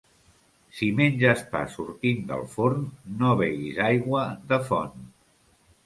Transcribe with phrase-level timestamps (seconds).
[0.77, 2.89] Si menges pa sortint del forn
[3.21, 5.11] no beguis aigua de font.